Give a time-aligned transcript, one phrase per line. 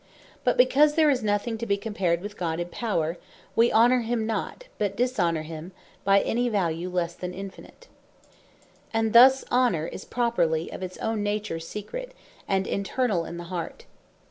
[0.43, 3.19] But because there is nothing to be compared with God in Power;
[3.55, 7.87] we Honor him not but Dishonour him by any Value lesse than Infinite.
[8.91, 12.15] And thus Honor is properly of its own nature, secret,
[12.47, 13.85] and internall in the heart.